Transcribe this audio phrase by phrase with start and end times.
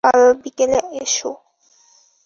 [0.03, 1.31] কাল বিকেলে এসো।